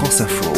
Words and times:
France 0.00 0.22
Info. 0.22 0.52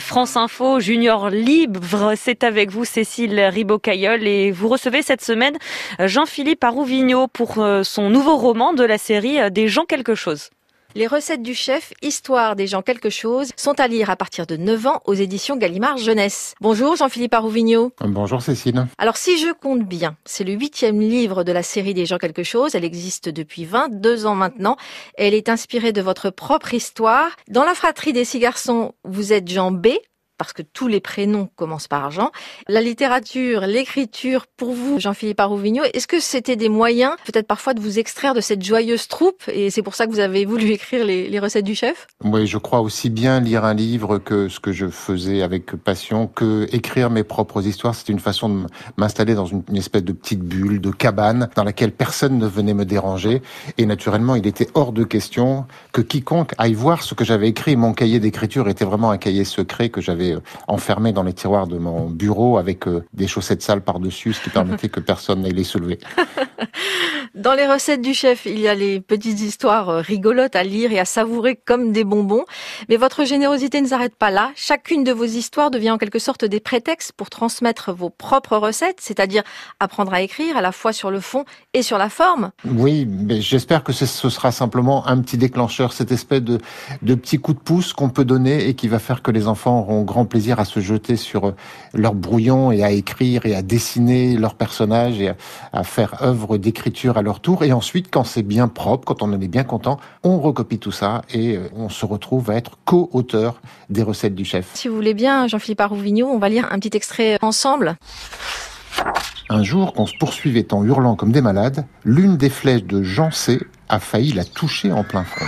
France 0.00 0.36
Info 0.38 0.80
Junior 0.80 1.28
Libre, 1.28 2.14
c'est 2.16 2.44
avec 2.44 2.70
vous 2.70 2.86
Cécile 2.86 3.38
Ribocayol 3.38 4.26
et 4.26 4.50
vous 4.50 4.68
recevez 4.68 5.02
cette 5.02 5.20
semaine 5.20 5.58
Jean-Philippe 5.98 6.64
Arouvigno 6.64 7.28
pour 7.28 7.58
euh, 7.58 7.82
son 7.82 8.08
nouveau 8.08 8.36
roman 8.36 8.72
de 8.72 8.84
la 8.84 8.96
série 8.96 9.38
euh, 9.38 9.50
Des 9.50 9.68
gens 9.68 9.84
quelque 9.84 10.14
chose. 10.14 10.48
Les 10.96 11.06
recettes 11.06 11.42
du 11.42 11.54
chef, 11.54 11.92
Histoire 12.02 12.56
des 12.56 12.66
gens 12.66 12.82
quelque 12.82 13.10
chose, 13.10 13.50
sont 13.56 13.78
à 13.78 13.86
lire 13.86 14.10
à 14.10 14.16
partir 14.16 14.44
de 14.46 14.56
9 14.56 14.86
ans 14.88 15.00
aux 15.04 15.14
éditions 15.14 15.56
Gallimard 15.56 15.98
Jeunesse. 15.98 16.54
Bonjour 16.60 16.96
Jean-Philippe 16.96 17.32
Arouvigno. 17.32 17.92
Bonjour 18.00 18.42
Cécile. 18.42 18.88
Alors 18.98 19.16
si 19.16 19.38
je 19.38 19.52
compte 19.52 19.86
bien, 19.86 20.16
c'est 20.24 20.42
le 20.42 20.52
huitième 20.52 21.00
livre 21.00 21.44
de 21.44 21.52
la 21.52 21.62
série 21.62 21.94
des 21.94 22.06
gens 22.06 22.18
quelque 22.18 22.42
chose. 22.42 22.74
Elle 22.74 22.84
existe 22.84 23.28
depuis 23.28 23.64
22 23.64 24.26
ans 24.26 24.34
maintenant. 24.34 24.76
Elle 25.14 25.34
est 25.34 25.48
inspirée 25.48 25.92
de 25.92 26.02
votre 26.02 26.30
propre 26.30 26.74
histoire. 26.74 27.36
Dans 27.48 27.64
la 27.64 27.74
fratrie 27.74 28.12
des 28.12 28.24
six 28.24 28.40
garçons, 28.40 28.94
vous 29.04 29.32
êtes 29.32 29.48
Jean 29.48 29.70
B, 29.70 29.90
parce 30.40 30.54
que 30.54 30.62
tous 30.62 30.88
les 30.88 31.00
prénoms 31.00 31.50
commencent 31.54 31.86
par 31.86 32.10
Jean. 32.10 32.30
La 32.66 32.80
littérature, 32.80 33.66
l'écriture, 33.66 34.46
pour 34.56 34.72
vous, 34.72 34.98
Jean-Philippe 34.98 35.38
Arouvigno, 35.38 35.82
est-ce 35.92 36.06
que 36.06 36.18
c'était 36.18 36.56
des 36.56 36.70
moyens, 36.70 37.12
peut-être 37.26 37.46
parfois, 37.46 37.74
de 37.74 37.80
vous 37.80 37.98
extraire 37.98 38.32
de 38.32 38.40
cette 38.40 38.64
joyeuse 38.64 39.06
troupe 39.06 39.42
Et 39.52 39.68
c'est 39.68 39.82
pour 39.82 39.94
ça 39.94 40.06
que 40.06 40.12
vous 40.12 40.18
avez 40.18 40.46
voulu 40.46 40.70
écrire 40.70 41.04
les, 41.04 41.38
recettes 41.38 41.66
du 41.66 41.74
chef? 41.74 42.06
Oui, 42.24 42.46
je 42.46 42.56
crois 42.56 42.80
aussi 42.80 43.10
bien 43.10 43.38
lire 43.38 43.66
un 43.66 43.74
livre 43.74 44.16
que 44.16 44.48
ce 44.48 44.60
que 44.60 44.72
je 44.72 44.86
faisais 44.88 45.42
avec 45.42 45.76
passion, 45.76 46.26
que 46.26 46.66
écrire 46.72 47.10
mes 47.10 47.22
propres 47.22 47.66
histoires. 47.66 47.94
C'était 47.94 48.14
une 48.14 48.18
façon 48.18 48.48
de 48.48 48.66
m'installer 48.96 49.34
dans 49.34 49.44
une, 49.44 49.62
espèce 49.76 50.04
de 50.04 50.12
petite 50.12 50.40
bulle, 50.40 50.80
de 50.80 50.90
cabane, 50.90 51.50
dans 51.54 51.64
laquelle 51.64 51.92
personne 51.92 52.38
ne 52.38 52.46
venait 52.46 52.72
me 52.72 52.86
déranger. 52.86 53.42
Et 53.76 53.84
naturellement, 53.84 54.36
il 54.36 54.46
était 54.46 54.68
hors 54.72 54.92
de 54.92 55.04
question 55.04 55.66
que 55.92 56.00
quiconque 56.00 56.54
aille 56.56 56.72
voir 56.72 57.02
ce 57.02 57.14
que 57.14 57.26
j'avais 57.26 57.48
écrit. 57.48 57.76
Mon 57.76 57.92
cahier 57.92 58.20
d'écriture 58.20 58.70
était 58.70 58.86
vraiment 58.86 59.10
un 59.10 59.18
cahier 59.18 59.44
secret 59.44 59.90
que 59.90 60.00
j'avais 60.00 60.29
euh, 60.32 60.40
enfermé 60.68 61.12
dans 61.12 61.22
les 61.22 61.32
tiroirs 61.32 61.66
de 61.66 61.78
mon 61.78 62.08
bureau 62.08 62.58
avec 62.58 62.86
euh, 62.86 63.04
des 63.12 63.26
chaussettes 63.26 63.62
sales 63.62 63.82
par-dessus, 63.82 64.32
ce 64.32 64.42
qui 64.42 64.50
permettait 64.50 64.88
que 64.88 65.00
personne 65.00 65.42
n'aille 65.42 65.52
les 65.52 65.64
soulever. 65.64 65.98
Dans 67.34 67.54
les 67.54 67.66
recettes 67.66 68.02
du 68.02 68.12
chef, 68.12 68.44
il 68.44 68.58
y 68.58 68.66
a 68.66 68.74
les 68.74 69.00
petites 69.00 69.40
histoires 69.40 69.88
euh, 69.88 70.00
rigolotes 70.00 70.56
à 70.56 70.64
lire 70.64 70.90
et 70.92 70.98
à 70.98 71.04
savourer 71.04 71.54
comme 71.54 71.92
des 71.92 72.02
bonbons. 72.02 72.44
Mais 72.88 72.96
votre 72.96 73.24
générosité 73.24 73.80
ne 73.80 73.86
s'arrête 73.86 74.16
pas 74.16 74.30
là. 74.30 74.50
Chacune 74.56 75.04
de 75.04 75.12
vos 75.12 75.24
histoires 75.24 75.70
devient 75.70 75.92
en 75.92 75.98
quelque 75.98 76.18
sorte 76.18 76.44
des 76.44 76.58
prétextes 76.58 77.12
pour 77.12 77.30
transmettre 77.30 77.94
vos 77.94 78.10
propres 78.10 78.56
recettes, 78.56 78.98
c'est-à-dire 79.00 79.42
apprendre 79.78 80.12
à 80.12 80.22
écrire 80.22 80.56
à 80.56 80.60
la 80.60 80.72
fois 80.72 80.92
sur 80.92 81.10
le 81.10 81.20
fond 81.20 81.44
et 81.72 81.82
sur 81.82 81.98
la 81.98 82.08
forme. 82.08 82.50
Oui, 82.64 83.06
mais 83.08 83.40
j'espère 83.40 83.84
que 83.84 83.92
ce 83.92 84.06
sera 84.28 84.50
simplement 84.50 85.06
un 85.06 85.20
petit 85.20 85.38
déclencheur, 85.38 85.92
cette 85.92 86.10
espèce 86.10 86.42
de, 86.42 86.58
de 87.02 87.14
petit 87.14 87.38
coup 87.38 87.54
de 87.54 87.60
pouce 87.60 87.92
qu'on 87.92 88.10
peut 88.10 88.24
donner 88.24 88.68
et 88.68 88.74
qui 88.74 88.88
va 88.88 88.98
faire 88.98 89.22
que 89.22 89.30
les 89.30 89.46
enfants 89.46 89.80
auront 89.80 90.02
grand 90.02 90.19
plaisir 90.24 90.60
à 90.60 90.64
se 90.64 90.80
jeter 90.80 91.16
sur 91.16 91.48
euh, 91.48 91.54
leur 91.94 92.14
brouillon 92.14 92.72
et 92.72 92.82
à 92.82 92.90
écrire 92.90 93.46
et 93.46 93.54
à 93.54 93.62
dessiner 93.62 94.36
leurs 94.36 94.54
personnages 94.54 95.20
et 95.20 95.32
à 95.72 95.84
faire 95.84 96.22
œuvre 96.22 96.58
d'écriture 96.58 97.16
à 97.16 97.22
leur 97.22 97.40
tour. 97.40 97.64
Et 97.64 97.72
ensuite, 97.72 98.08
quand 98.10 98.24
c'est 98.24 98.42
bien 98.42 98.68
propre, 98.68 99.04
quand 99.04 99.22
on 99.22 99.32
en 99.32 99.40
est 99.40 99.48
bien 99.48 99.64
content, 99.64 99.98
on 100.22 100.38
recopie 100.38 100.78
tout 100.78 100.92
ça 100.92 101.22
et 101.32 101.56
euh, 101.56 101.68
on 101.76 101.88
se 101.88 102.04
retrouve 102.06 102.50
à 102.50 102.54
être 102.54 102.78
co-auteur 102.84 103.60
des 103.88 104.02
recettes 104.02 104.34
du 104.34 104.44
chef. 104.44 104.70
Si 104.74 104.88
vous 104.88 104.94
voulez 104.94 105.14
bien, 105.14 105.46
Jean-Philippe 105.46 105.80
Arouvigno, 105.80 106.26
on 106.26 106.38
va 106.38 106.48
lire 106.48 106.68
un 106.70 106.78
petit 106.78 106.96
extrait 106.96 107.38
ensemble. 107.42 107.96
Un 109.48 109.62
jour, 109.62 109.94
qu'on 109.94 110.06
se 110.06 110.16
poursuivait 110.16 110.72
en 110.72 110.84
hurlant 110.84 111.16
comme 111.16 111.32
des 111.32 111.40
malades, 111.40 111.84
l'une 112.04 112.36
des 112.36 112.50
flèches 112.50 112.84
de 112.84 113.02
Jean 113.02 113.30
C 113.30 113.60
a 113.90 113.98
failli 113.98 114.32
la 114.32 114.44
toucher 114.44 114.92
en 114.92 115.02
plein 115.02 115.24
front. 115.24 115.44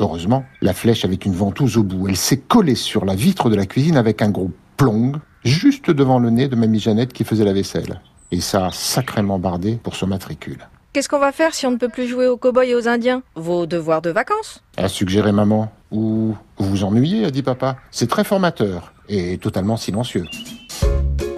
Heureusement, 0.00 0.44
la 0.60 0.74
flèche 0.74 1.04
avait 1.04 1.14
une 1.14 1.34
ventouse 1.34 1.76
au 1.76 1.84
bout. 1.84 2.08
Elle 2.08 2.16
s'est 2.16 2.38
collée 2.40 2.74
sur 2.74 3.04
la 3.04 3.14
vitre 3.14 3.48
de 3.48 3.54
la 3.54 3.64
cuisine 3.64 3.96
avec 3.96 4.22
un 4.22 4.30
gros 4.30 4.50
plong, 4.76 5.12
juste 5.44 5.90
devant 5.90 6.18
le 6.18 6.30
nez 6.30 6.48
de 6.48 6.56
mamie 6.56 6.80
Jeannette 6.80 7.12
qui 7.12 7.24
faisait 7.24 7.44
la 7.44 7.52
vaisselle. 7.52 8.00
Et 8.32 8.40
ça 8.40 8.66
a 8.66 8.70
sacrément 8.72 9.38
bardé 9.38 9.78
pour 9.80 9.94
son 9.94 10.08
matricule. 10.08 10.66
Qu'est-ce 10.92 11.08
qu'on 11.08 11.20
va 11.20 11.30
faire 11.30 11.54
si 11.54 11.66
on 11.66 11.70
ne 11.70 11.76
peut 11.76 11.88
plus 11.88 12.08
jouer 12.08 12.26
aux 12.26 12.36
cow-boys 12.36 12.66
et 12.66 12.74
aux 12.74 12.88
indiens? 12.88 13.22
Vos 13.36 13.66
devoirs 13.66 14.02
de 14.02 14.10
vacances? 14.10 14.62
A 14.76 14.88
suggéré 14.88 15.30
maman. 15.30 15.70
Ou 15.92 16.34
vous 16.58 16.70
vous 16.70 16.84
ennuyez, 16.84 17.24
a 17.24 17.30
dit 17.30 17.42
papa. 17.42 17.76
C'est 17.92 18.08
très 18.08 18.24
formateur 18.24 18.92
et 19.08 19.38
totalement 19.38 19.76
silencieux. 19.76 20.24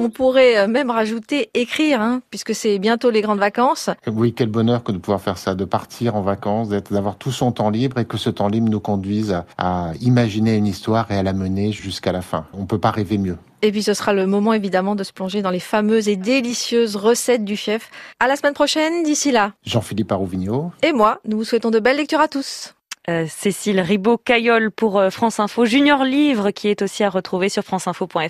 On 0.01 0.11
pourrait 0.11 0.57
euh, 0.57 0.69
même 0.69 0.91
rajouter 0.91 1.51
écrire, 1.55 2.01
hein, 2.01 2.23
puisque 2.31 2.55
c'est 2.55 2.79
bientôt 2.79 3.11
les 3.11 3.21
grandes 3.21 3.41
vacances. 3.41 3.91
Oui, 4.07 4.33
quel 4.33 4.49
bonheur 4.49 4.85
que 4.85 4.93
de 4.93 4.99
pouvoir 4.99 5.21
faire 5.21 5.39
ça, 5.39 5.57
de 5.57 5.65
partir 5.65 6.15
en 6.15 6.23
vacances, 6.23 6.69
d'avoir 6.69 7.17
tout 7.17 7.33
son 7.33 7.51
temps 7.51 7.69
libre 7.69 7.99
et 7.99 8.05
que 8.05 8.17
ce 8.17 8.31
temps 8.31 8.47
libre 8.47 8.71
nous 8.71 8.79
conduise 8.79 9.33
à, 9.33 9.45
à 9.59 9.93
imaginer 10.01 10.55
une 10.55 10.69
histoire 10.69 11.11
et 11.11 11.17
à 11.17 11.25
la 11.25 11.33
mener 11.33 11.73
jusqu'à 11.73 12.13
la 12.13 12.23
fin. 12.23 12.47
On 12.55 12.61
ne 12.61 12.67
peut 12.67 12.79
pas 12.79 12.93
rêver 12.93 13.19
mieux. 13.19 13.37
Et 13.61 13.73
puis 13.73 13.83
ce 13.83 13.93
sera 13.93 14.13
le 14.13 14.27
moment 14.27 14.53
évidemment 14.53 14.95
de 14.95 15.03
se 15.03 15.13
plonger 15.13 15.43
dans 15.43 15.51
les 15.51 15.59
fameuses 15.59 16.09
et 16.09 16.15
délicieuses 16.15 16.95
recettes 16.95 17.45
du 17.45 17.57
chef. 17.57 17.91
À 18.21 18.29
la 18.29 18.37
semaine 18.37 18.55
prochaine, 18.55 19.03
d'ici 19.03 19.33
là. 19.33 19.53
Jean-Philippe 19.65 20.13
Arouvigno. 20.13 20.71
Et 20.83 20.93
moi, 20.93 21.19
nous 21.25 21.39
vous 21.39 21.45
souhaitons 21.45 21.71
de 21.71 21.81
belles 21.81 21.97
lectures 21.97 22.21
à 22.21 22.29
tous. 22.29 22.75
Euh, 23.09 23.25
Cécile 23.27 23.81
Ribaud-Caillol 23.81 24.71
pour 24.71 24.99
euh, 24.99 25.09
France 25.09 25.41
Info 25.41 25.65
Junior 25.65 26.05
Livre 26.05 26.51
qui 26.51 26.69
est 26.69 26.83
aussi 26.83 27.03
à 27.05 27.11
retrouver 27.11 27.49
sur 27.49 27.63
franceinfo.fr. 27.63 28.29